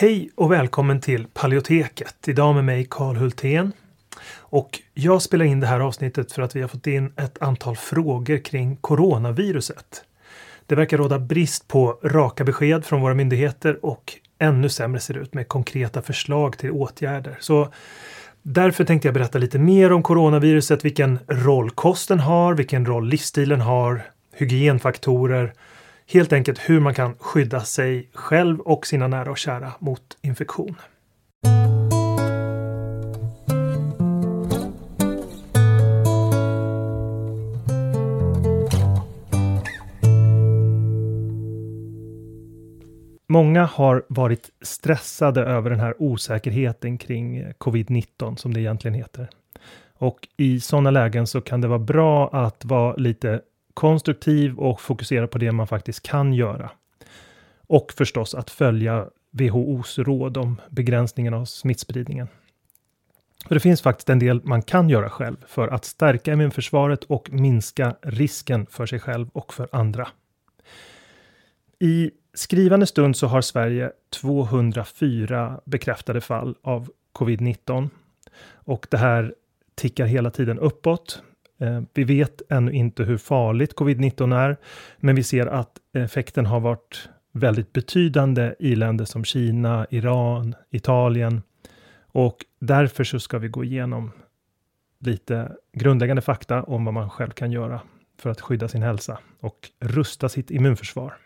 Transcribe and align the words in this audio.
Hej 0.00 0.30
och 0.34 0.52
välkommen 0.52 1.00
till 1.00 1.26
Paleoteket. 1.26 2.28
Idag 2.28 2.54
med 2.54 2.64
mig 2.64 2.86
Karl 2.90 3.16
Hultén. 3.16 3.72
Och 4.36 4.80
jag 4.94 5.22
spelar 5.22 5.44
in 5.44 5.60
det 5.60 5.66
här 5.66 5.80
avsnittet 5.80 6.32
för 6.32 6.42
att 6.42 6.56
vi 6.56 6.60
har 6.60 6.68
fått 6.68 6.86
in 6.86 7.12
ett 7.16 7.42
antal 7.42 7.76
frågor 7.76 8.44
kring 8.44 8.76
coronaviruset. 8.76 10.04
Det 10.66 10.74
verkar 10.74 10.98
råda 10.98 11.18
brist 11.18 11.68
på 11.68 11.98
raka 12.02 12.44
besked 12.44 12.84
från 12.84 13.00
våra 13.00 13.14
myndigheter 13.14 13.84
och 13.84 14.12
ännu 14.38 14.68
sämre 14.68 15.00
ser 15.00 15.14
det 15.14 15.20
ut 15.20 15.34
med 15.34 15.48
konkreta 15.48 16.02
förslag 16.02 16.58
till 16.58 16.70
åtgärder. 16.70 17.36
Så 17.40 17.68
Därför 18.42 18.84
tänkte 18.84 19.08
jag 19.08 19.14
berätta 19.14 19.38
lite 19.38 19.58
mer 19.58 19.92
om 19.92 20.02
coronaviruset, 20.02 20.84
vilken 20.84 21.18
roll 21.28 21.70
kosten 21.70 22.20
har, 22.20 22.54
vilken 22.54 22.86
roll 22.86 23.08
livsstilen 23.08 23.60
har, 23.60 24.02
hygienfaktorer 24.32 25.52
Helt 26.12 26.32
enkelt 26.32 26.58
hur 26.58 26.80
man 26.80 26.94
kan 26.94 27.14
skydda 27.18 27.60
sig 27.60 28.10
själv 28.14 28.60
och 28.60 28.86
sina 28.86 29.08
nära 29.08 29.30
och 29.30 29.38
kära 29.38 29.72
mot 29.78 30.02
infektion. 30.22 30.76
Många 43.28 43.64
har 43.64 44.04
varit 44.08 44.50
stressade 44.62 45.40
över 45.40 45.70
den 45.70 45.80
här 45.80 45.94
osäkerheten 45.98 46.98
kring 46.98 47.44
covid-19 47.52 48.36
som 48.36 48.54
det 48.54 48.60
egentligen 48.60 48.94
heter. 48.94 49.28
Och 49.94 50.28
i 50.36 50.60
sådana 50.60 50.90
lägen 50.90 51.26
så 51.26 51.40
kan 51.40 51.60
det 51.60 51.68
vara 51.68 51.78
bra 51.78 52.28
att 52.28 52.64
vara 52.64 52.96
lite 52.96 53.40
konstruktiv 53.80 54.58
och 54.58 54.80
fokusera 54.80 55.26
på 55.26 55.38
det 55.38 55.52
man 55.52 55.66
faktiskt 55.66 56.02
kan 56.02 56.32
göra. 56.32 56.70
Och 57.66 57.92
förstås 57.92 58.34
att 58.34 58.50
följa 58.50 59.06
WHOs 59.30 59.98
råd 59.98 60.36
om 60.36 60.60
begränsningen 60.70 61.34
av 61.34 61.44
smittspridningen. 61.44 62.28
För 63.48 63.54
det 63.54 63.60
finns 63.60 63.82
faktiskt 63.82 64.10
en 64.10 64.18
del 64.18 64.40
man 64.44 64.62
kan 64.62 64.88
göra 64.88 65.10
själv 65.10 65.36
för 65.46 65.68
att 65.68 65.84
stärka 65.84 66.32
immunförsvaret 66.32 67.04
och 67.04 67.32
minska 67.32 67.96
risken 68.02 68.66
för 68.66 68.86
sig 68.86 69.00
själv 69.00 69.28
och 69.32 69.54
för 69.54 69.68
andra. 69.72 70.08
I 71.78 72.10
skrivande 72.34 72.86
stund 72.86 73.16
så 73.16 73.26
har 73.26 73.40
Sverige 73.40 73.92
204 74.10 75.60
bekräftade 75.64 76.20
fall 76.20 76.54
av 76.62 76.90
covid-19 77.18 77.90
och 78.52 78.86
det 78.90 78.98
här 78.98 79.34
tickar 79.74 80.06
hela 80.06 80.30
tiden 80.30 80.58
uppåt. 80.58 81.22
Eh, 81.60 81.82
vi 81.94 82.04
vet 82.04 82.42
ännu 82.48 82.72
inte 82.72 83.04
hur 83.04 83.18
farligt 83.18 83.74
covid-19 83.74 84.36
är, 84.36 84.56
men 84.98 85.16
vi 85.16 85.22
ser 85.22 85.46
att 85.46 85.78
effekten 85.92 86.46
har 86.46 86.60
varit 86.60 87.08
väldigt 87.32 87.72
betydande 87.72 88.54
i 88.58 88.76
länder 88.76 89.04
som 89.04 89.24
Kina, 89.24 89.86
Iran, 89.90 90.54
Italien. 90.70 91.42
Och 92.12 92.44
därför 92.58 93.04
så 93.04 93.20
ska 93.20 93.38
vi 93.38 93.48
gå 93.48 93.64
igenom 93.64 94.12
lite 94.98 95.52
grundläggande 95.72 96.22
fakta 96.22 96.62
om 96.62 96.84
vad 96.84 96.94
man 96.94 97.10
själv 97.10 97.30
kan 97.30 97.52
göra 97.52 97.80
för 98.18 98.30
att 98.30 98.40
skydda 98.40 98.68
sin 98.68 98.82
hälsa 98.82 99.18
och 99.40 99.70
rusta 99.80 100.28
sitt 100.28 100.50
immunförsvar. 100.50 101.16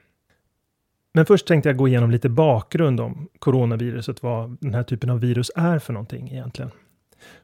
Men 1.13 1.27
först 1.27 1.47
tänkte 1.47 1.69
jag 1.69 1.77
gå 1.77 1.89
igenom 1.89 2.11
lite 2.11 2.29
bakgrund 2.29 3.01
om 3.01 3.29
coronaviruset, 3.39 4.23
vad 4.23 4.57
den 4.61 4.75
här 4.75 4.83
typen 4.83 5.11
av 5.11 5.21
virus 5.21 5.51
är 5.57 5.79
för 5.79 5.93
någonting 5.93 6.31
egentligen. 6.31 6.71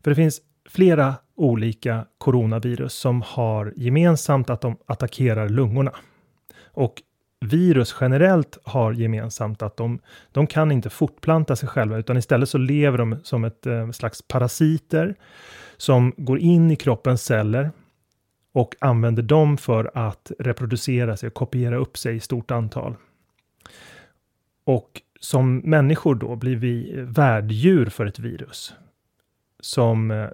För 0.02 0.10
det 0.10 0.14
finns 0.14 0.40
flera 0.70 1.14
olika 1.34 2.06
coronavirus 2.18 2.94
som 2.94 3.22
har 3.22 3.72
gemensamt 3.76 4.50
att 4.50 4.60
de 4.60 4.76
attackerar 4.86 5.48
lungorna. 5.48 5.92
Och 6.64 7.02
virus 7.40 7.96
generellt 8.00 8.58
har 8.64 8.92
gemensamt 8.92 9.62
att 9.62 9.76
de, 9.76 9.98
de 10.32 10.46
kan 10.46 10.72
inte 10.72 10.90
fortplanta 10.90 11.56
sig 11.56 11.68
själva 11.68 11.98
utan 11.98 12.16
istället 12.16 12.48
så 12.48 12.58
lever 12.58 12.98
de 12.98 13.16
som 13.22 13.44
ett 13.44 13.66
eh, 13.66 13.90
slags 13.90 14.22
parasiter 14.22 15.14
som 15.76 16.12
går 16.16 16.38
in 16.38 16.70
i 16.70 16.76
kroppens 16.76 17.24
celler 17.24 17.70
och 18.52 18.74
använder 18.78 19.22
dem 19.22 19.56
för 19.56 19.90
att 19.94 20.32
reproducera 20.38 21.16
sig 21.16 21.26
och 21.26 21.34
kopiera 21.34 21.76
upp 21.76 21.98
sig 21.98 22.16
i 22.16 22.20
stort 22.20 22.50
antal. 22.50 22.94
Och 24.64 25.02
som 25.20 25.56
människor 25.58 26.14
då 26.14 26.36
blir 26.36 26.56
vi 26.56 26.98
eh, 26.98 27.04
värddjur 27.04 27.86
för 27.86 28.06
ett 28.06 28.18
virus 28.18 28.74
som 29.60 30.10
eh, 30.10 30.28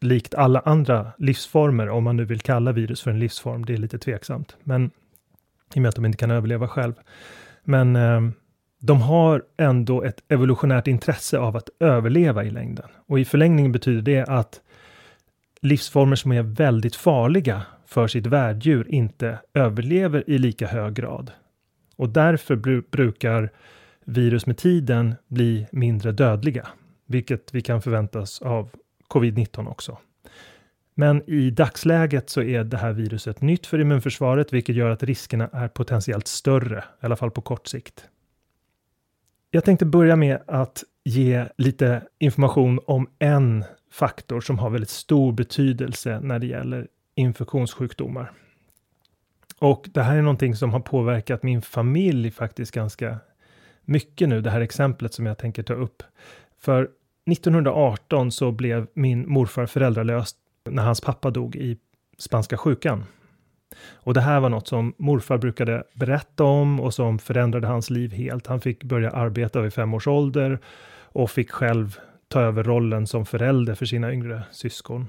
likt 0.00 0.34
alla 0.34 0.60
andra 0.60 1.12
livsformer, 1.18 1.88
om 1.88 2.04
man 2.04 2.16
nu 2.16 2.24
vill 2.24 2.40
kalla 2.40 2.72
virus 2.72 3.02
för 3.02 3.10
en 3.10 3.18
livsform, 3.18 3.64
det 3.64 3.72
är 3.72 3.76
lite 3.76 3.98
tveksamt. 3.98 4.56
Men 4.64 4.90
i 5.74 5.78
och 5.78 5.82
med 5.82 5.88
att 5.88 5.94
de 5.94 6.04
inte 6.04 6.18
kan 6.18 6.30
överleva 6.30 6.68
själv. 6.68 6.94
Men 7.64 7.96
eh, 7.96 8.20
de 8.80 9.00
har 9.00 9.42
ändå 9.56 10.02
ett 10.02 10.22
evolutionärt 10.28 10.86
intresse 10.86 11.38
av 11.38 11.56
att 11.56 11.68
överleva 11.80 12.44
i 12.44 12.50
längden. 12.50 12.88
Och 13.06 13.20
i 13.20 13.24
förlängningen 13.24 13.72
betyder 13.72 14.02
det 14.02 14.24
att 14.24 14.60
livsformer 15.60 16.16
som 16.16 16.32
är 16.32 16.42
väldigt 16.42 16.96
farliga 16.96 17.62
för 17.86 18.06
sitt 18.06 18.26
värddjur 18.26 18.88
inte 18.88 19.38
överlever 19.54 20.30
i 20.30 20.38
lika 20.38 20.66
hög 20.66 20.94
grad. 20.94 21.32
Och 21.96 22.08
därför 22.08 22.56
bru 22.56 22.82
brukar 22.90 23.50
virus 24.04 24.46
med 24.46 24.56
tiden 24.56 25.14
bli 25.26 25.66
mindre 25.72 26.12
dödliga, 26.12 26.68
vilket 27.06 27.54
vi 27.54 27.60
kan 27.60 27.82
förväntas 27.82 28.42
av 28.42 28.70
covid-19 29.08 29.68
också. 29.68 29.98
Men 30.94 31.30
i 31.30 31.50
dagsläget 31.50 32.30
så 32.30 32.42
är 32.42 32.64
det 32.64 32.76
här 32.76 32.92
viruset 32.92 33.40
nytt 33.40 33.66
för 33.66 33.80
immunförsvaret, 33.80 34.52
vilket 34.52 34.76
gör 34.76 34.90
att 34.90 35.02
riskerna 35.02 35.48
är 35.52 35.68
potentiellt 35.68 36.26
större, 36.26 36.78
i 36.78 37.06
alla 37.06 37.16
fall 37.16 37.30
på 37.30 37.40
kort 37.40 37.66
sikt. 37.66 38.08
Jag 39.50 39.64
tänkte 39.64 39.86
börja 39.86 40.16
med 40.16 40.38
att 40.46 40.84
ge 41.04 41.44
lite 41.56 42.02
information 42.18 42.80
om 42.86 43.10
en 43.18 43.64
faktor 43.92 44.40
som 44.40 44.58
har 44.58 44.70
väldigt 44.70 44.90
stor 44.90 45.32
betydelse 45.32 46.20
när 46.22 46.38
det 46.38 46.46
gäller 46.46 46.88
infektionssjukdomar. 47.14 48.32
Och 49.58 49.88
det 49.92 50.02
här 50.02 50.16
är 50.16 50.22
någonting 50.22 50.56
som 50.56 50.72
har 50.72 50.80
påverkat 50.80 51.42
min 51.42 51.62
familj 51.62 52.30
faktiskt 52.30 52.72
ganska 52.72 53.18
mycket 53.84 54.28
nu, 54.28 54.40
det 54.40 54.50
här 54.50 54.60
exemplet 54.60 55.14
som 55.14 55.26
jag 55.26 55.38
tänker 55.38 55.62
ta 55.62 55.74
upp. 55.74 56.02
För 56.58 56.90
1918 57.32 58.32
så 58.32 58.52
blev 58.52 58.86
min 58.94 59.28
morfar 59.28 59.66
föräldralös 59.66 60.34
när 60.70 60.82
hans 60.82 61.00
pappa 61.00 61.30
dog 61.30 61.56
i 61.56 61.78
spanska 62.18 62.56
sjukan. 62.56 63.04
Och 63.92 64.14
det 64.14 64.20
här 64.20 64.40
var 64.40 64.48
något 64.48 64.68
som 64.68 64.94
morfar 64.98 65.38
brukade 65.38 65.84
berätta 65.94 66.44
om 66.44 66.80
och 66.80 66.94
som 66.94 67.18
förändrade 67.18 67.66
hans 67.66 67.90
liv 67.90 68.12
helt. 68.12 68.46
Han 68.46 68.60
fick 68.60 68.84
börja 68.84 69.10
arbeta 69.10 69.60
vid 69.60 69.74
fem 69.74 69.94
års 69.94 70.06
ålder 70.06 70.58
och 71.02 71.30
fick 71.30 71.50
själv 71.50 71.98
ta 72.28 72.40
över 72.40 72.64
rollen 72.64 73.06
som 73.06 73.26
förälder 73.26 73.74
för 73.74 73.86
sina 73.86 74.12
yngre 74.12 74.42
syskon. 74.50 75.08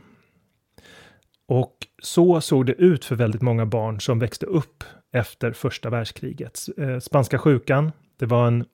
Och 1.48 1.76
så 2.02 2.42
såg 2.42 2.66
det 2.66 2.74
ut 2.74 3.06
för 3.06 3.16
väldigt 3.16 3.42
många 3.42 3.66
barn 3.66 4.02
som 4.02 4.20
växte 4.20 4.46
upp 4.46 4.84
efter 5.12 5.52
första 5.52 5.90
världskriget. 5.90 6.60
Eh, 6.78 7.00
spanska 7.00 7.38
sjukan, 7.38 7.92
det 8.18 8.26
var 8.26 8.48
en 8.48 8.66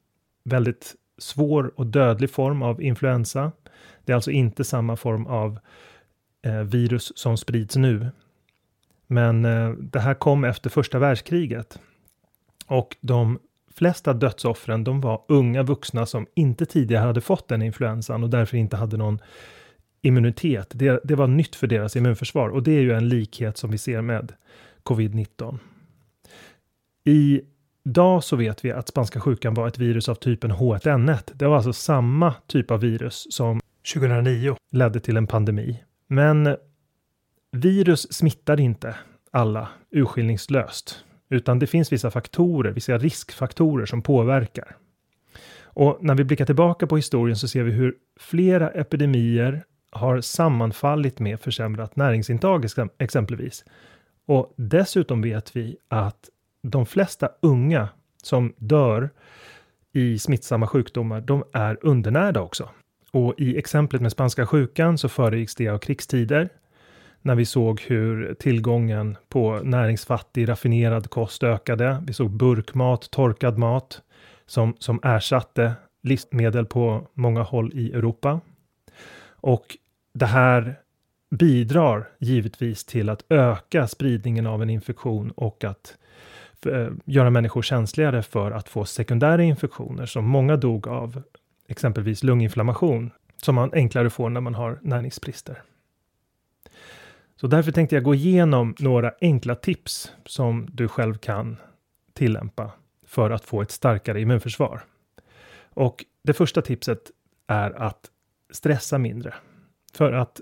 väldigt 0.44 0.96
svår 1.18 1.72
och 1.76 1.88
dödlig 1.88 2.30
form 2.30 2.62
av 2.62 2.82
influensa. 2.82 3.52
Det 4.06 4.12
är 4.12 4.16
alltså 4.16 4.32
inte 4.32 4.64
samma 4.64 4.96
form 4.96 5.28
av 5.28 5.60
eh, 6.42 6.60
virus 6.60 7.12
som 7.16 7.38
sprids 7.38 7.76
nu. 7.76 8.10
Men 9.08 9.46
eh, 9.46 9.70
det 9.70 10.00
här 10.00 10.14
kom 10.14 10.44
efter 10.44 10.70
första 10.70 11.00
världskriget. 11.00 11.80
Och 12.68 12.96
de 13.02 13.40
flesta 13.74 14.14
dödsoffren, 14.14 14.84
de 14.84 15.02
var 15.02 15.22
unga 15.28 15.64
vuxna 15.64 16.06
som 16.06 16.28
inte 16.34 16.66
tidigare 16.66 17.06
hade 17.06 17.22
fått 17.22 17.48
den 17.48 17.62
influensan 17.62 18.24
och 18.24 18.30
därför 18.30 18.58
inte 18.58 18.78
hade 18.78 18.98
någon 18.98 19.20
immunitet. 20.02 20.68
Det, 20.74 21.00
det 21.04 21.16
var 21.16 21.28
nytt 21.28 21.56
för 21.56 21.68
deras 21.68 21.96
immunförsvar 21.96 22.50
och 22.50 22.64
det 22.64 22.72
är 22.72 22.82
ju 22.82 22.94
en 22.94 23.10
likhet 23.10 23.58
som 23.58 23.72
vi 23.72 23.78
ser 23.78 24.02
med 24.02 24.34
covid-19. 24.84 25.58
I 27.04 27.42
Idag 27.86 28.24
så 28.24 28.36
vet 28.36 28.66
vi 28.66 28.72
att 28.72 28.88
spanska 28.88 29.20
sjukan 29.20 29.54
var 29.54 29.68
ett 29.68 29.78
virus 29.78 30.10
av 30.10 30.16
typen 30.16 30.52
H1N1. 30.52 31.32
Det 31.34 31.48
var 31.48 31.56
alltså 31.56 31.74
samma 31.74 32.34
typ 32.48 32.72
av 32.72 32.80
virus 32.80 33.28
som 33.30 33.60
2009 33.94 34.56
ledde 34.72 35.00
till 35.00 35.18
en 35.18 35.28
pandemi. 35.28 35.84
Men 36.08 36.56
virus 37.52 38.14
smittar 38.14 38.60
inte 38.60 38.96
alla 39.32 39.70
urskillningslöst, 39.92 41.06
utan 41.30 41.60
det 41.60 41.68
finns 41.68 41.92
vissa 41.92 42.12
faktorer, 42.12 42.72
vissa 42.72 42.98
riskfaktorer 42.98 43.86
som 43.86 44.02
påverkar. 44.02 44.76
Och 45.64 45.98
när 46.02 46.16
vi 46.16 46.24
blickar 46.24 46.46
tillbaka 46.46 46.88
på 46.88 46.96
historien 46.96 47.38
så 47.38 47.48
ser 47.48 47.64
vi 47.64 47.72
hur 47.72 47.96
flera 48.20 48.70
epidemier 48.70 49.64
har 49.92 50.22
sammanfallit 50.22 51.20
med 51.20 51.40
försämrat 51.40 51.96
näringsintag 51.96 52.66
exempelvis. 52.98 53.66
Och 54.26 54.54
dessutom 54.58 55.22
vet 55.22 55.56
vi 55.56 55.78
att 55.88 56.30
de 56.70 56.86
flesta 56.86 57.30
unga 57.42 57.90
som 58.24 58.54
dör 58.58 59.10
i 59.94 60.20
smittsamma 60.20 60.68
sjukdomar, 60.68 61.22
de 61.22 61.44
är 61.54 61.78
undernärda 61.82 62.42
också. 62.42 62.70
Och 63.12 63.34
i 63.38 63.58
exemplet 63.58 64.02
med 64.02 64.12
spanska 64.12 64.46
sjukan 64.46 64.98
så 64.98 65.10
föregicks 65.10 65.56
det 65.56 65.70
av 65.70 65.78
krigstider 65.78 66.50
när 67.22 67.36
vi 67.36 67.46
såg 67.46 67.82
hur 67.82 68.34
tillgången 68.34 69.18
på 69.30 69.60
näringsfattig 69.64 70.50
raffinerad 70.50 71.10
kost 71.10 71.44
ökade. 71.44 72.04
Vi 72.08 72.14
såg 72.14 72.32
burkmat, 72.32 73.12
torkad 73.12 73.58
mat 73.58 74.02
som, 74.46 74.76
som 74.80 75.00
ersatte 75.04 75.74
livsmedel 76.04 76.66
på 76.66 77.08
många 77.14 77.42
håll 77.42 77.72
i 77.74 77.94
Europa. 77.94 78.40
Och 79.28 79.78
det 80.14 80.26
här 80.26 80.80
bidrar 81.36 82.10
givetvis 82.20 82.86
till 82.86 83.10
att 83.10 83.26
öka 83.30 83.88
spridningen 83.88 84.48
av 84.48 84.62
en 84.62 84.70
infektion 84.70 85.32
och 85.32 85.64
att 85.64 85.98
Eh, 85.98 86.05
Eh, 86.66 86.92
göra 87.06 87.30
människor 87.30 87.62
känsligare 87.62 88.22
för 88.22 88.52
att 88.52 88.70
få 88.70 88.86
sekundära 88.86 89.44
infektioner 89.44 90.06
som 90.06 90.26
många 90.26 90.56
dog 90.56 90.88
av 90.88 91.24
exempelvis 91.68 92.24
lunginflammation 92.24 93.12
som 93.38 93.56
man 93.56 93.74
enklare 93.74 94.10
får 94.10 94.30
när 94.30 94.42
man 94.42 94.56
har 94.56 94.80
näringsbrister. 94.82 95.62
Så 97.36 97.48
därför 97.48 97.72
tänkte 97.72 97.96
jag 97.96 98.04
gå 98.04 98.16
igenom 98.16 98.76
några 98.80 99.12
enkla 99.22 99.56
tips 99.56 100.12
som 100.26 100.68
du 100.72 100.88
själv 100.88 101.18
kan 101.18 101.58
tillämpa 102.14 102.72
för 103.06 103.30
att 103.30 103.46
få 103.46 103.62
ett 103.62 103.72
starkare 103.72 104.22
immunförsvar. 104.22 104.84
Och 105.74 106.06
det 106.24 106.34
första 106.34 106.62
tipset 106.62 107.12
är 107.48 107.82
att 107.82 108.10
stressa 108.52 108.98
mindre. 108.98 109.34
För 109.94 110.14
att 110.14 110.42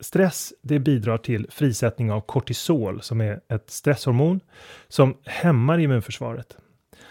Stress 0.00 0.52
det 0.62 0.78
bidrar 0.78 1.18
till 1.18 1.46
frisättning 1.50 2.12
av 2.12 2.20
kortisol 2.20 3.02
som 3.02 3.20
är 3.20 3.40
ett 3.48 3.70
stresshormon 3.70 4.40
som 4.88 5.16
hämmar 5.24 5.78
immunförsvaret. 5.78 6.56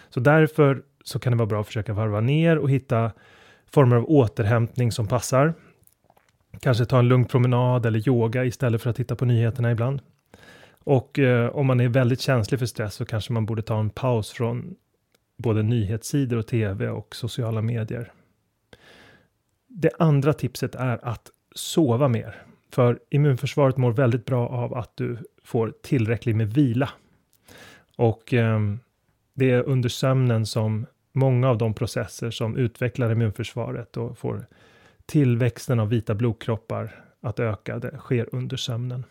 Så 0.10 0.20
därför 0.20 0.84
så 1.04 1.20
kan 1.20 1.32
det 1.32 1.38
vara 1.38 1.48
bra 1.48 1.62
att 1.62 1.68
försöka 1.68 1.94
varva 1.94 2.22
ner 2.22 2.58
och 2.58 2.70
hitta 2.70 3.12
former 3.72 3.96
av 3.96 4.10
återhämtning 4.10 4.92
som 4.92 5.08
passar. 5.08 5.54
Kanske 6.60 6.86
ta 6.86 7.00
en 7.00 7.08
lugn 7.08 7.26
promenad 7.26 7.86
eller 7.86 8.08
yoga 8.10 8.46
istället 8.46 8.82
för 8.82 8.90
att 8.90 8.96
titta 8.96 9.16
på 9.16 9.26
nyheterna 9.26 9.72
ibland. 9.72 10.02
Och 10.84 11.20
eh, 11.20 11.50
om 11.50 11.66
man 11.68 11.80
är 11.80 11.88
väldigt 11.88 12.22
känslig 12.22 12.60
för 12.60 12.66
stress 12.66 12.96
så 12.96 13.06
kanske 13.06 13.34
man 13.34 13.46
borde 13.46 13.62
ta 13.62 13.80
en 13.80 13.90
paus 13.90 14.32
från 14.32 14.76
både 15.38 15.64
nyhetssidor 15.64 16.38
och 16.38 16.48
tv 16.48 16.90
och 16.90 17.16
sociala 17.16 17.62
medier. 17.62 18.12
Det 19.68 19.92
andra 20.00 20.34
tipset 20.34 20.76
är 20.76 21.06
att 21.06 21.30
sova 21.56 22.08
mer. 22.08 22.46
För 22.72 23.00
immunförsvaret 23.10 23.78
mår 23.78 23.92
väldigt 23.92 24.26
bra 24.26 24.50
av 24.50 24.74
att 24.74 24.98
du 24.98 25.18
får 25.44 25.74
tillräckligt 25.82 26.36
med 26.36 26.54
vila. 26.54 26.90
Och 27.96 28.34
eh, 28.34 28.60
det 29.34 29.52
är 29.52 29.64
under 29.64 29.90
sömnen 29.90 30.46
som 30.46 30.86
många 31.12 31.50
av 31.50 31.58
de 31.58 31.74
processer 31.74 32.32
som 32.32 32.58
utvecklar 32.58 33.12
immunförsvaret 33.12 33.98
och 33.98 34.18
får 34.18 34.46
tillväxten 35.06 35.80
av 35.80 35.90
vita 35.90 36.16
blodkroppar 36.16 37.04
att 37.22 37.40
öka, 37.40 37.80
det 37.80 37.98
sker 37.98 38.30
under 38.32 38.58
sömnen. 38.58 39.04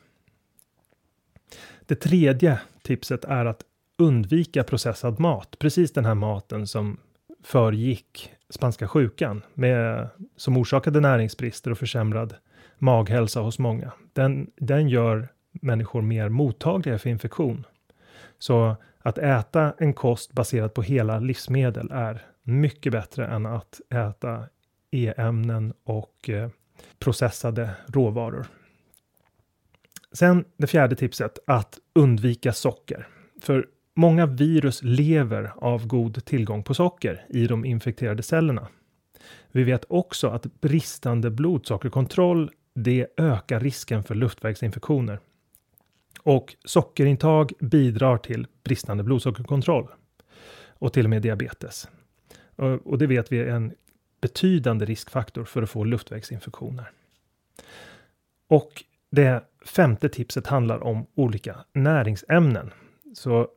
Det 1.86 1.94
tredje 1.94 2.60
tipset 2.82 3.24
är 3.24 3.46
att 3.46 3.62
undvika 3.98 4.64
processad 4.64 5.20
mat, 5.20 5.56
precis 5.58 5.92
den 5.92 6.04
här 6.04 6.14
maten 6.14 6.66
som 6.66 6.96
föregick 7.42 8.32
spanska 8.48 8.88
sjukan 8.88 9.42
med, 9.54 10.08
som 10.36 10.56
orsakade 10.56 11.00
näringsbrister 11.00 11.70
och 11.70 11.78
försämrad 11.78 12.34
maghälsa 12.78 13.40
hos 13.40 13.58
många. 13.58 13.92
Den, 14.12 14.50
den 14.56 14.88
gör 14.88 15.28
människor 15.52 16.02
mer 16.02 16.28
mottagliga 16.28 16.98
för 16.98 17.10
infektion. 17.10 17.66
Så 18.38 18.76
att 18.98 19.18
äta 19.18 19.74
en 19.78 19.92
kost 19.92 20.32
baserad 20.32 20.74
på 20.74 20.82
hela 20.82 21.18
livsmedel 21.18 21.90
är 21.92 22.26
mycket 22.42 22.92
bättre 22.92 23.26
än 23.26 23.46
att 23.46 23.80
äta 23.90 24.44
e-ämnen 24.90 25.72
och 25.84 26.30
eh, 26.30 26.50
processade 26.98 27.70
råvaror. 27.86 28.46
Sen 30.12 30.44
det 30.56 30.66
fjärde 30.66 30.96
tipset, 30.96 31.38
att 31.46 31.78
undvika 31.94 32.52
socker. 32.52 33.08
För 33.40 33.66
många 33.94 34.26
virus 34.26 34.82
lever 34.82 35.52
av 35.56 35.86
god 35.86 36.24
tillgång 36.24 36.62
på 36.62 36.74
socker 36.74 37.26
i 37.28 37.46
de 37.46 37.64
infekterade 37.64 38.22
cellerna. 38.22 38.68
Vi 39.52 39.64
vet 39.64 39.84
också 39.88 40.28
att 40.28 40.60
bristande 40.60 41.30
blodsockerkontroll 41.30 42.50
det 42.74 43.06
ökar 43.16 43.60
risken 43.60 44.02
för 44.02 44.14
luftvägsinfektioner. 44.14 45.20
Och 46.22 46.56
sockerintag 46.64 47.52
bidrar 47.60 48.18
till 48.18 48.46
bristande 48.62 49.04
blodsockerkontroll 49.04 49.88
och 50.68 50.92
till 50.92 51.06
och 51.06 51.10
med 51.10 51.22
diabetes. 51.22 51.88
Och 52.84 52.98
det 52.98 53.06
vet 53.06 53.32
vi 53.32 53.38
är 53.38 53.46
en 53.46 53.74
betydande 54.20 54.84
riskfaktor 54.84 55.44
för 55.44 55.62
att 55.62 55.70
få 55.70 55.84
luftvägsinfektioner. 55.84 56.90
Och 58.48 58.84
det 59.10 59.44
femte 59.66 60.08
tipset 60.08 60.46
handlar 60.46 60.82
om 60.84 61.06
olika 61.14 61.56
näringsämnen. 61.72 62.70
Så 63.14 63.48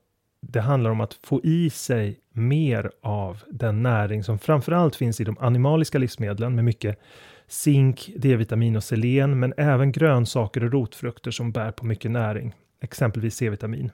det 0.42 0.62
handlar 0.62 0.92
om 0.92 1.02
att 1.02 1.14
få 1.14 1.42
i 1.44 1.70
sig 1.70 2.20
mer 2.32 2.92
av 3.02 3.44
den 3.50 3.84
näring 3.84 4.24
som 4.24 4.40
framförallt 4.40 4.96
finns 4.96 5.22
i 5.22 5.24
de 5.24 5.38
animaliska 5.38 5.98
livsmedlen 5.98 6.56
med 6.56 6.66
mycket 6.66 7.00
zink, 7.48 8.10
D-vitamin 8.16 8.76
och 8.76 8.84
selen, 8.84 9.40
men 9.40 9.54
även 9.58 9.92
grönsaker 9.92 10.64
och 10.64 10.72
rotfrukter 10.72 11.32
som 11.32 11.52
bär 11.52 11.72
på 11.72 11.86
mycket 11.86 12.12
näring, 12.12 12.54
exempelvis 12.82 13.36
C-vitamin. 13.36 13.92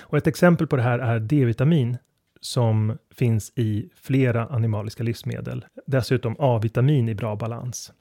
Och 0.00 0.18
ett 0.18 0.26
exempel 0.26 0.66
på 0.66 0.76
det 0.76 0.82
här 0.82 0.98
är 0.98 1.20
D-vitamin 1.20 1.98
som 2.40 2.98
finns 3.14 3.52
i 3.56 3.90
flera 3.96 4.46
animaliska 4.46 5.02
livsmedel. 5.02 5.64
Dessutom 5.86 6.36
A-vitamin 6.38 7.08
i 7.08 7.14
bra 7.14 7.36
balans. 7.36 7.92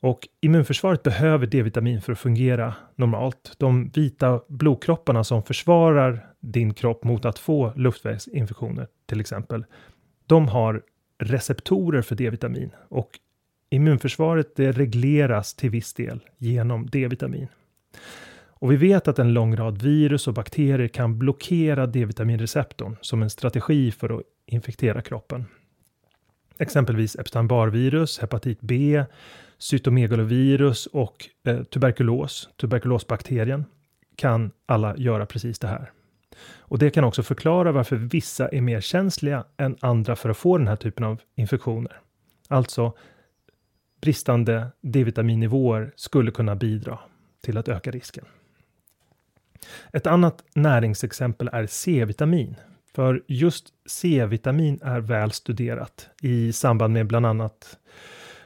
Och 0.00 0.28
immunförsvaret 0.40 1.02
behöver 1.02 1.46
D-vitamin 1.46 2.02
för 2.02 2.12
att 2.12 2.18
fungera 2.18 2.74
normalt. 2.96 3.54
De 3.58 3.88
vita 3.88 4.40
blodkropparna 4.48 5.24
som 5.24 5.42
försvarar 5.42 6.26
din 6.40 6.74
kropp 6.74 7.04
mot 7.04 7.24
att 7.24 7.38
få 7.38 7.72
luftvägsinfektioner 7.76 8.88
till 9.06 9.20
exempel. 9.20 9.64
De 10.26 10.48
har 10.48 10.82
receptorer 11.18 12.02
för 12.02 12.16
D-vitamin 12.16 12.70
och 12.88 13.18
immunförsvaret 13.70 14.56
det 14.56 14.72
regleras 14.72 15.54
till 15.54 15.70
viss 15.70 15.94
del 15.94 16.20
genom 16.38 16.86
D-vitamin. 16.86 17.48
Och 18.60 18.72
vi 18.72 18.76
vet 18.76 19.08
att 19.08 19.18
en 19.18 19.34
lång 19.34 19.56
rad 19.56 19.82
virus 19.82 20.28
och 20.28 20.34
bakterier 20.34 20.88
kan 20.88 21.18
blockera 21.18 21.86
D-vitaminreceptorn 21.86 22.96
som 23.00 23.22
en 23.22 23.30
strategi 23.30 23.90
för 23.90 24.18
att 24.18 24.22
infektera 24.46 25.02
kroppen. 25.02 25.44
Exempelvis 26.58 27.16
Epstein-Barr-virus, 27.16 28.18
hepatit 28.18 28.60
B, 28.60 29.04
cytomegalovirus 29.58 30.86
och 30.86 31.28
eh, 31.44 31.62
tuberkulos, 31.62 32.48
tuberkulosbakterien, 32.56 33.64
kan 34.16 34.50
alla 34.66 34.96
göra 34.96 35.26
precis 35.26 35.58
det 35.58 35.68
här. 35.68 35.90
Och 36.58 36.78
det 36.78 36.90
kan 36.90 37.04
också 37.04 37.22
förklara 37.22 37.72
varför 37.72 37.96
vissa 37.96 38.48
är 38.48 38.60
mer 38.60 38.80
känsliga 38.80 39.44
än 39.56 39.76
andra 39.80 40.16
för 40.16 40.28
att 40.28 40.36
få 40.36 40.58
den 40.58 40.68
här 40.68 40.76
typen 40.76 41.04
av 41.04 41.20
infektioner. 41.34 42.00
Alltså, 42.48 42.92
bristande 44.00 44.66
D-vitaminnivåer 44.80 45.92
skulle 45.96 46.30
kunna 46.30 46.56
bidra 46.56 46.98
till 47.40 47.58
att 47.58 47.68
öka 47.68 47.90
risken. 47.90 48.24
Ett 49.92 50.06
annat 50.06 50.44
näringsexempel 50.54 51.50
är 51.52 51.66
C-vitamin. 51.66 52.54
För 52.94 53.22
just 53.26 53.66
C-vitamin 53.86 54.80
är 54.82 55.00
väl 55.00 55.32
studerat 55.32 56.08
i 56.22 56.52
samband 56.52 56.94
med 56.94 57.06
bland 57.06 57.26
annat 57.26 57.78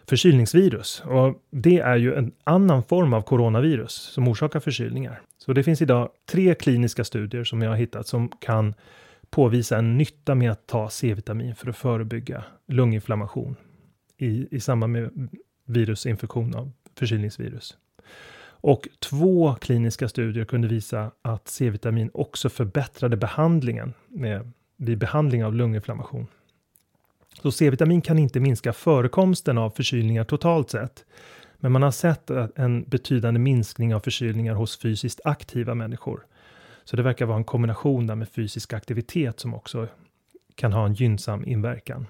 förkylningsvirus. 0.09 1.03
Och 1.07 1.43
det 1.51 1.79
är 1.79 1.97
ju 1.97 2.15
en 2.15 2.33
annan 2.45 2.83
form 2.83 3.13
av 3.13 3.23
coronavirus 3.23 3.93
som 3.93 4.29
orsakar 4.29 4.61
förkylningar. 4.61 5.21
Så 5.39 5.53
det 5.53 5.63
finns 5.63 5.83
idag 5.83 6.09
tre 6.31 6.55
kliniska 6.55 7.05
studier 7.05 7.45
som 7.45 7.63
jag 7.63 7.71
har 7.71 7.77
hittat 7.77 8.07
som 8.07 8.29
kan 8.29 8.75
påvisa 9.31 9.79
en 9.79 9.99
nytta 9.99 10.35
med 10.35 10.51
att 10.51 10.67
ta 10.67 10.91
C-vitamin 10.91 11.55
för 11.55 11.71
att 11.71 11.77
förebygga 11.77 12.45
lunginflammation 12.69 13.57
i, 14.23 14.49
i 14.51 14.61
samband 14.61 14.93
med 14.93 15.29
virusinfektion 15.65 16.55
av 16.55 16.73
förkylningsvirus. 16.95 17.77
Och 18.45 18.89
två 18.99 19.55
kliniska 19.55 20.09
studier 20.09 20.45
kunde 20.45 20.69
visa 20.69 21.11
att 21.23 21.49
C-vitamin 21.49 22.11
också 22.15 22.49
förbättrade 22.49 23.17
behandlingen 23.17 23.95
med, 24.09 24.51
vid 24.77 24.99
behandling 24.99 25.45
av 25.45 25.55
lunginflammation. 25.55 26.27
Så 27.43 27.53
C-vitamin 27.53 28.01
kan 28.01 28.19
inte 28.19 28.41
minska 28.41 28.73
förekomsten 28.73 29.59
av 29.59 29.71
förkylningar 29.71 30.25
totalt 30.25 30.71
sett. 30.71 31.05
Men 31.57 31.73
man 31.73 31.83
har 31.83 31.91
sett 31.91 32.31
en 32.31 32.83
betydande 32.83 33.41
minskning 33.41 33.95
av 33.95 34.01
förkylningar 34.01 34.55
hos 34.55 34.79
fysiskt 34.79 35.21
aktiva 35.25 35.75
människor. 35.75 36.27
Så 36.85 36.97
det 36.97 37.03
verkar 37.03 37.27
vara 37.27 37.39
en 37.39 37.45
kombination 37.45 38.07
där 38.07 38.15
med 38.15 38.29
fysisk 38.29 38.73
aktivitet 38.73 39.41
som 39.41 39.55
också 39.55 39.89
kan 40.55 40.73
ha 40.73 40.87
en 40.87 40.95
gynnsam 40.95 41.45
inverkan. 41.45 42.07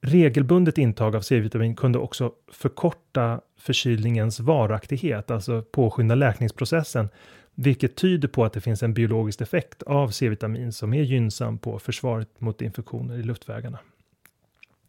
Regelbundet 0.00 0.78
intag 0.78 1.16
av 1.16 1.20
C-vitamin 1.20 1.76
kunde 1.76 1.98
också 1.98 2.32
förkorta 2.52 3.40
förkylningens 3.58 4.40
varaktighet, 4.40 5.30
alltså 5.30 5.62
påskynda 5.62 6.14
läkningsprocessen, 6.14 7.08
vilket 7.54 7.96
tyder 7.96 8.28
på 8.28 8.44
att 8.44 8.52
det 8.52 8.60
finns 8.60 8.82
en 8.82 8.94
biologisk 8.94 9.40
effekt 9.40 9.82
av 9.82 10.08
C-vitamin 10.08 10.72
som 10.72 10.94
är 10.94 11.02
gynnsam 11.02 11.58
på 11.58 11.78
försvaret 11.78 12.40
mot 12.40 12.62
infektioner 12.62 13.18
i 13.18 13.22
luftvägarna. 13.22 13.78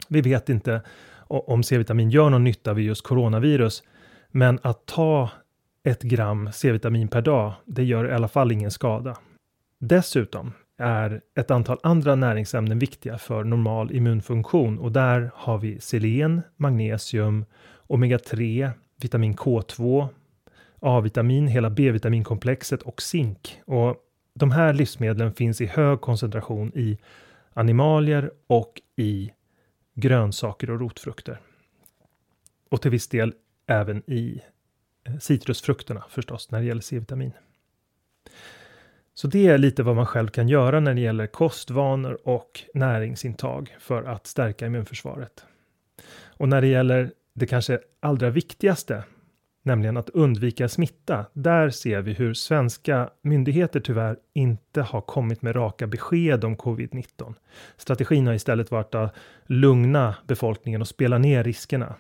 Vi 0.08 0.22
vet 0.22 0.50
inte 0.50 0.82
om 1.28 1.64
C-vitamin 1.64 2.10
gör 2.10 2.30
någon 2.30 2.44
nytta 2.44 2.74
vid 2.74 2.86
just 2.86 3.04
coronavirus, 3.04 3.84
men 4.32 4.60
att 4.62 4.86
ta 4.86 5.30
ett 5.84 6.02
gram 6.02 6.50
C-vitamin 6.54 7.08
per 7.08 7.22
dag, 7.22 7.54
det 7.66 7.84
gör 7.84 8.10
i 8.10 8.14
alla 8.14 8.28
fall 8.28 8.52
ingen 8.52 8.72
skada. 8.72 9.18
Dessutom 9.80 10.54
är 10.80 11.22
ett 11.36 11.52
antal 11.52 11.80
andra 11.84 12.16
näringsämnen 12.16 12.80
viktiga 12.80 13.18
för 13.18 13.44
normal 13.44 13.92
immunfunktion 13.92 14.80
och 14.80 14.92
där 14.92 15.32
har 15.36 15.58
vi 15.58 15.80
selen, 15.80 16.42
magnesium, 16.58 17.46
omega-3, 17.88 18.72
vitamin 19.02 19.36
K2, 19.36 20.08
A-vitamin, 20.80 21.48
hela 21.48 21.70
B-vitaminkomplexet 21.70 22.82
och 22.82 23.02
zink. 23.02 23.62
Och 23.66 23.96
de 24.34 24.52
här 24.52 24.74
livsmedlen 24.74 25.34
finns 25.34 25.62
i 25.62 25.66
hög 25.66 26.02
koncentration 26.02 26.72
i 26.76 26.98
animalier 27.54 28.32
och 28.48 28.82
i 28.96 29.32
grönsaker 29.96 30.70
och 30.70 30.80
rotfrukter. 30.80 31.40
Och 32.70 32.82
till 32.82 32.92
viss 32.92 33.08
del 33.08 33.34
även 33.68 34.10
i 34.10 34.42
eh, 35.04 35.18
citrusfrukterna 35.18 36.04
förstås, 36.10 36.52
när 36.52 36.60
det 36.60 36.66
gäller 36.66 36.82
C-vitamin. 36.82 37.32
Så 39.20 39.28
det 39.28 39.48
är 39.48 39.58
lite 39.58 39.84
vad 39.84 39.96
man 39.96 40.06
själv 40.06 40.28
kan 40.28 40.50
göra 40.50 40.80
när 40.80 40.94
det 40.94 41.02
gäller 41.02 41.28
kostvanor 41.28 42.20
och 42.24 42.62
näringsintag 42.74 43.76
för 43.80 44.04
att 44.04 44.28
stärka 44.28 44.66
immunförsvaret. 44.66 45.46
Och 46.26 46.50
när 46.50 46.62
det 46.62 46.68
gäller 46.68 47.12
det 47.34 47.48
kanske 47.48 47.80
allra 48.00 48.30
viktigaste, 48.30 49.04
nämligen 49.64 49.98
att 49.98 50.10
undvika 50.10 50.70
smitta, 50.70 51.26
där 51.34 51.70
ser 51.70 52.02
vi 52.02 52.14
hur 52.14 52.34
svenska 52.34 53.10
myndigheter 53.22 53.80
tyvärr 53.80 54.18
inte 54.34 54.82
har 54.82 55.02
kommit 55.02 55.42
med 55.42 55.56
raka 55.56 55.88
besked 55.88 56.44
om 56.44 56.58
covid-19. 56.58 57.34
Strategin 57.78 58.28
har 58.28 58.34
istället 58.34 58.72
varit 58.72 58.96
att 58.96 59.16
lugna 59.46 60.16
befolkningen 60.28 60.82
och 60.82 60.88
spela 60.88 61.18
ner 61.18 61.44
riskerna. 61.44 61.96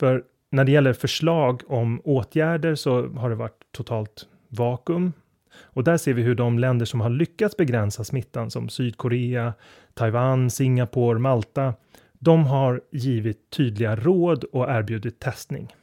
För 0.00 0.24
när 0.50 0.64
det 0.64 0.72
gäller 0.72 0.92
förslag 0.92 1.62
om 1.66 2.00
åtgärder 2.04 2.74
så 2.74 3.08
har 3.08 3.30
det 3.30 3.36
varit 3.36 3.64
totalt 3.72 4.28
vakuum. 4.48 5.12
Och 5.54 5.84
där 5.84 5.96
ser 5.96 6.14
vi 6.14 6.22
hur 6.22 6.34
de 6.34 6.58
länder 6.58 6.86
som 6.86 7.00
har 7.00 7.10
lyckats 7.10 7.56
begränsa 7.56 8.04
smittan 8.04 8.50
som 8.50 8.68
Sydkorea, 8.68 9.52
Taiwan, 9.94 10.50
Singapore, 10.50 11.18
Malta, 11.18 11.74
de 12.12 12.46
har 12.46 12.80
givit 12.90 13.50
tydliga 13.50 13.96
råd 13.96 14.44
och 14.44 14.70
erbjudit 14.70 15.20
testning. 15.20 15.74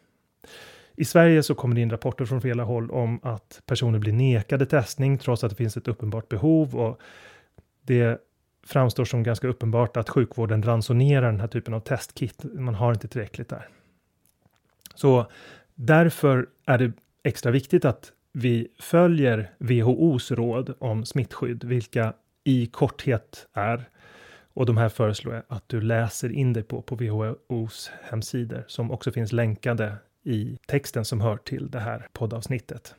I 0.96 1.06
Sverige 1.06 1.44
så 1.44 1.56
kommer 1.56 1.76
det 1.76 1.82
in 1.82 1.90
rapporter 1.90 2.26
från 2.26 2.42
flera 2.42 2.64
håll 2.64 2.92
om 2.92 3.20
att 3.24 3.62
personer 3.66 4.00
blir 4.00 4.14
nekade 4.14 4.66
testning 4.66 5.18
trots 5.18 5.44
att 5.44 5.50
det 5.50 5.56
finns 5.56 5.78
ett 5.78 5.88
uppenbart 5.88 6.30
behov 6.30 6.76
och 6.76 7.00
det 7.82 8.22
framstår 8.64 9.06
som 9.06 9.24
ganska 9.24 9.48
uppenbart 9.48 9.98
att 9.98 10.10
sjukvården 10.10 10.64
ransonerar 10.64 11.32
den 11.32 11.40
här 11.40 11.48
typen 11.48 11.74
av 11.74 11.80
testkit. 11.80 12.44
Man 12.44 12.76
har 12.76 12.94
inte 12.94 13.08
tillräckligt 13.08 13.50
där. 13.50 13.68
Så 14.96 15.26
därför 15.76 16.48
är 16.66 16.78
det 16.78 16.92
extra 17.24 17.52
viktigt 17.52 17.86
att 17.86 18.12
vi 18.34 18.68
följer 18.80 19.52
WHOs 19.58 20.32
råd 20.32 20.74
om 20.80 21.06
smittskydd, 21.06 21.64
vilka 21.64 22.14
i 22.44 22.66
korthet 22.66 23.48
är 23.54 23.90
och 24.54 24.66
de 24.66 24.78
här 24.78 24.90
föreslår 24.90 25.34
jag 25.34 25.44
att 25.48 25.64
du 25.68 25.82
läser 25.82 26.32
in 26.32 26.54
dig 26.54 26.64
på 26.64 26.82
på 26.82 26.96
WHOs 26.96 27.92
hemsidor 28.02 28.64
som 28.68 28.92
också 28.92 29.12
finns 29.12 29.32
länkade 29.32 29.96
i 30.24 30.58
texten 30.68 31.06
som 31.06 31.22
hör 31.22 31.38
till 31.38 31.72
det 31.72 31.80
här 31.80 32.08
poddavsnittet. 32.14 32.96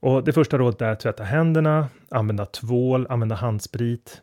Och 0.00 0.24
det 0.24 0.32
första 0.32 0.58
rådet 0.58 0.82
är 0.82 0.90
att 0.90 1.00
tvätta 1.00 1.24
händerna, 1.24 1.88
använda 2.08 2.46
tvål, 2.46 3.06
använda 3.10 3.34
handsprit, 3.34 4.22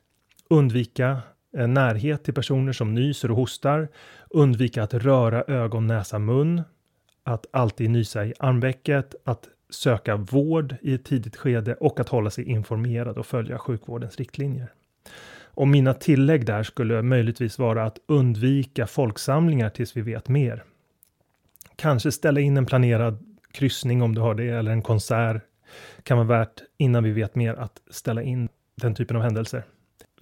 undvika 0.49 1.21
eh, 1.57 1.67
närhet 1.67 2.23
till 2.23 2.33
personer 2.33 2.73
som 2.73 2.93
nyser 2.93 3.31
och 3.31 3.37
hostar, 3.37 3.87
undvika 4.29 4.83
att 4.83 4.93
röra 4.93 5.43
ögon, 5.47 5.87
näsa, 5.87 6.19
mun, 6.19 6.61
att 7.23 7.45
alltid 7.51 7.89
nysa 7.89 8.25
i 8.25 8.33
armvecket, 8.39 9.15
att 9.23 9.47
söka 9.71 10.15
vård 10.15 10.75
i 10.81 10.93
ett 10.93 11.05
tidigt 11.05 11.35
skede 11.35 11.73
och 11.73 11.99
att 11.99 12.09
hålla 12.09 12.29
sig 12.29 12.43
informerad 12.43 13.17
och 13.17 13.25
följa 13.25 13.57
sjukvårdens 13.57 14.17
riktlinjer. 14.17 14.73
Och 15.53 15.67
mina 15.67 15.93
tillägg 15.93 16.45
där 16.45 16.63
skulle 16.63 17.01
möjligtvis 17.01 17.59
vara 17.59 17.83
att 17.83 17.97
undvika 18.07 18.87
folksamlingar 18.87 19.69
tills 19.69 19.97
vi 19.97 20.01
vet 20.01 20.29
mer. 20.29 20.63
Kanske 21.75 22.11
ställa 22.11 22.39
in 22.39 22.57
en 22.57 22.65
planerad 22.65 23.25
kryssning 23.51 24.01
om 24.01 24.15
du 24.15 24.21
har 24.21 24.35
det 24.35 24.49
eller 24.49 24.71
en 24.71 24.81
konsert 24.81 25.41
kan 26.03 26.17
vara 26.17 26.27
värt 26.27 26.61
innan 26.77 27.03
vi 27.03 27.11
vet 27.11 27.35
mer 27.35 27.53
att 27.53 27.81
ställa 27.89 28.21
in 28.21 28.49
den 28.75 28.95
typen 28.95 29.17
av 29.17 29.23
händelser. 29.23 29.63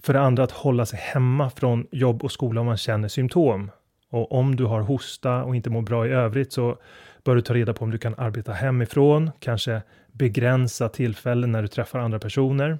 För 0.00 0.12
det 0.12 0.20
andra 0.20 0.44
att 0.44 0.50
hålla 0.50 0.86
sig 0.86 0.98
hemma 0.98 1.50
från 1.50 1.86
jobb 1.90 2.24
och 2.24 2.32
skola 2.32 2.60
om 2.60 2.66
man 2.66 2.76
känner 2.76 3.08
symptom. 3.08 3.70
Och 4.10 4.32
om 4.32 4.56
du 4.56 4.64
har 4.64 4.80
hosta 4.80 5.44
och 5.44 5.56
inte 5.56 5.70
mår 5.70 5.82
bra 5.82 6.06
i 6.06 6.10
övrigt 6.10 6.52
så 6.52 6.78
bör 7.24 7.36
du 7.36 7.42
ta 7.42 7.54
reda 7.54 7.74
på 7.74 7.84
om 7.84 7.90
du 7.90 7.98
kan 7.98 8.14
arbeta 8.18 8.52
hemifrån, 8.52 9.30
kanske 9.38 9.82
begränsa 10.12 10.88
tillfällen 10.88 11.52
när 11.52 11.62
du 11.62 11.68
träffar 11.68 11.98
andra 11.98 12.18
personer. 12.18 12.78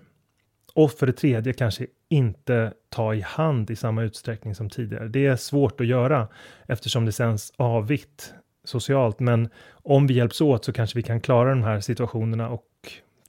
Och 0.74 0.92
för 0.92 1.06
det 1.06 1.12
tredje 1.12 1.52
kanske 1.52 1.86
inte 2.08 2.72
ta 2.88 3.14
i 3.14 3.20
hand 3.20 3.70
i 3.70 3.76
samma 3.76 4.02
utsträckning 4.02 4.54
som 4.54 4.70
tidigare. 4.70 5.08
Det 5.08 5.26
är 5.26 5.36
svårt 5.36 5.80
att 5.80 5.86
göra 5.86 6.28
eftersom 6.66 7.04
det 7.04 7.12
sänds 7.12 7.52
avvitt 7.56 8.34
socialt, 8.64 9.20
men 9.20 9.48
om 9.70 10.06
vi 10.06 10.14
hjälps 10.14 10.40
åt 10.40 10.64
så 10.64 10.72
kanske 10.72 10.98
vi 10.98 11.02
kan 11.02 11.20
klara 11.20 11.50
de 11.50 11.62
här 11.62 11.80
situationerna 11.80 12.48
och 12.48 12.66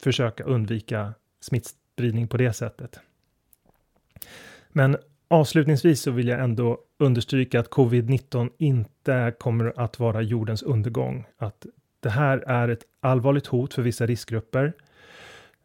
försöka 0.03 0.43
undvika 0.43 1.13
smittspridning 1.41 2.27
på 2.27 2.37
det 2.37 2.53
sättet. 2.53 2.99
Men 4.69 4.97
avslutningsvis 5.31 6.01
så 6.01 6.11
vill 6.11 6.27
jag 6.27 6.39
ändå 6.39 6.77
understryka 6.99 7.59
att 7.59 7.69
covid-19 7.69 8.49
inte 8.57 9.33
kommer 9.39 9.73
att 9.75 9.99
vara 9.99 10.21
jordens 10.21 10.63
undergång. 10.63 11.25
Att 11.37 11.65
det 11.99 12.09
här 12.09 12.37
är 12.37 12.67
ett 12.67 12.83
allvarligt 12.99 13.47
hot 13.47 13.73
för 13.73 13.81
vissa 13.81 14.05
riskgrupper. 14.05 14.73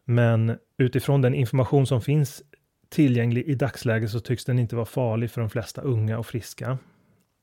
Men 0.05 0.57
utifrån 0.77 1.21
den 1.21 1.35
information 1.35 1.87
som 1.87 2.01
finns 2.01 2.43
tillgänglig 2.89 3.43
i 3.47 3.55
dagsläget 3.55 4.09
så 4.09 4.19
tycks 4.19 4.45
den 4.45 4.59
inte 4.59 4.75
vara 4.75 4.85
farlig 4.85 5.31
för 5.31 5.41
de 5.41 5.49
flesta 5.49 5.81
unga 5.81 6.17
och 6.17 6.25
friska. 6.25 6.77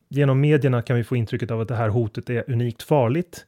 Genom 0.09 0.40
medierna 0.40 0.83
kan 0.83 0.97
vi 0.97 1.04
få 1.04 1.16
intrycket 1.16 1.50
av 1.50 1.61
att 1.61 1.69
det 1.69 1.76
här 1.76 1.88
hotet 1.88 2.31
är 2.31 2.50
unikt 2.50 2.83
farligt. 2.83 3.47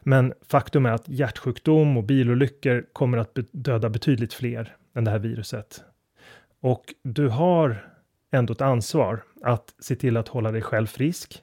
Men 0.00 0.32
faktum 0.48 0.86
är 0.86 0.92
att 0.92 1.08
hjärtsjukdom 1.08 1.96
och 1.96 2.04
bilolyckor 2.04 2.86
kommer 2.92 3.18
att 3.18 3.38
döda 3.52 3.88
betydligt 3.88 4.34
fler 4.34 4.76
än 4.94 5.04
det 5.04 5.10
här 5.10 5.18
viruset. 5.18 5.84
Och 6.60 6.84
du 7.02 7.28
har 7.28 7.89
ändå 8.30 8.52
ett 8.52 8.60
ansvar 8.60 9.22
att 9.42 9.74
se 9.78 9.96
till 9.96 10.16
att 10.16 10.28
hålla 10.28 10.52
dig 10.52 10.62
själv 10.62 10.86
frisk. 10.86 11.42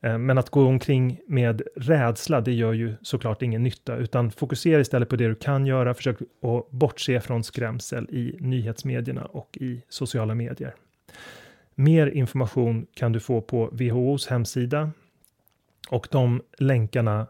Eh, 0.00 0.18
men 0.18 0.38
att 0.38 0.50
gå 0.50 0.66
omkring 0.66 1.20
med 1.26 1.62
rädsla, 1.76 2.40
det 2.40 2.52
gör 2.52 2.72
ju 2.72 2.94
såklart 3.02 3.42
ingen 3.42 3.62
nytta, 3.62 3.96
utan 3.96 4.30
fokusera 4.30 4.80
istället 4.80 5.08
på 5.08 5.16
det 5.16 5.28
du 5.28 5.34
kan 5.34 5.66
göra. 5.66 5.94
Försök 5.94 6.16
att 6.20 6.70
bortse 6.70 7.20
från 7.20 7.44
skrämsel 7.44 8.04
i 8.10 8.36
nyhetsmedierna 8.40 9.24
och 9.24 9.58
i 9.60 9.82
sociala 9.88 10.34
medier. 10.34 10.74
Mer 11.74 12.06
information 12.06 12.86
kan 12.94 13.12
du 13.12 13.20
få 13.20 13.40
på 13.40 13.68
WHOs 13.72 14.26
hemsida 14.26 14.90
och 15.90 16.08
de 16.10 16.42
länkarna 16.58 17.26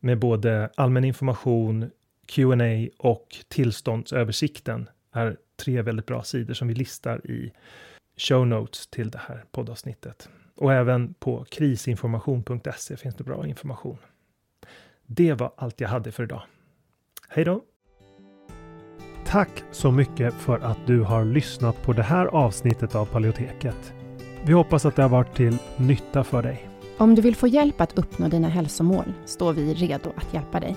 med 0.00 0.18
både 0.18 0.70
allmän 0.74 1.04
information, 1.04 1.90
Q&A 2.26 2.88
och 2.98 3.36
tillståndsöversikten 3.48 4.88
är 5.12 5.36
tre 5.56 5.82
väldigt 5.82 6.06
bra 6.06 6.22
sidor 6.22 6.54
som 6.54 6.68
vi 6.68 6.74
listar 6.74 7.30
i 7.30 7.52
show 8.20 8.46
notes 8.46 8.86
till 8.86 9.10
det 9.10 9.20
här 9.28 9.44
poddavsnittet. 9.50 10.28
Och 10.56 10.72
även 10.72 11.14
på 11.14 11.44
krisinformation.se 11.44 12.96
finns 12.96 13.14
det 13.14 13.24
bra 13.24 13.46
information. 13.46 13.98
Det 15.06 15.32
var 15.32 15.52
allt 15.56 15.80
jag 15.80 15.88
hade 15.88 16.12
för 16.12 16.22
idag. 16.22 16.42
Hej 17.28 17.44
då! 17.44 17.64
Tack 19.26 19.64
så 19.70 19.90
mycket 19.90 20.34
för 20.34 20.58
att 20.58 20.86
du 20.86 21.00
har 21.00 21.24
lyssnat 21.24 21.82
på 21.82 21.92
det 21.92 22.02
här 22.02 22.26
avsnittet 22.26 22.94
av 22.94 23.06
Paleoteket. 23.06 23.94
Vi 24.44 24.52
hoppas 24.52 24.84
att 24.84 24.96
det 24.96 25.02
har 25.02 25.08
varit 25.08 25.36
till 25.36 25.58
nytta 25.76 26.24
för 26.24 26.42
dig. 26.42 26.68
Om 26.98 27.14
du 27.14 27.22
vill 27.22 27.36
få 27.36 27.46
hjälp 27.46 27.80
att 27.80 27.98
uppnå 27.98 28.28
dina 28.28 28.48
hälsomål 28.48 29.12
står 29.24 29.52
vi 29.52 29.74
redo 29.74 30.12
att 30.16 30.34
hjälpa 30.34 30.60
dig. 30.60 30.76